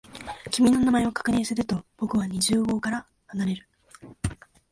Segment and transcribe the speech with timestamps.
[0.49, 3.67] 君の名前を確認すると、僕は二十号棟から離れる。